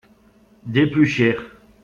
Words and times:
Des 0.65 0.87
plus 0.87 1.05
chers. 1.05 1.55